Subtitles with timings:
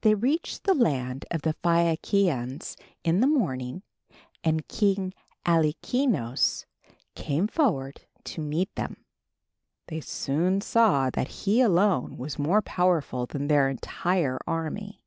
[0.00, 3.84] They reached the land of the Phaiakians in the morning
[4.42, 6.64] and King Alkinoös
[7.14, 9.04] came forward to meet them.
[9.86, 15.04] They soon saw that he alone was more powerful than their entire army.